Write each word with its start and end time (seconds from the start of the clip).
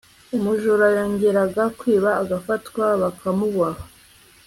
umujura 0.35 0.85
yongeraga 0.97 1.63
kwiba 1.79 2.09
agafatwa, 2.21 2.85
bakamuboha 3.01 3.81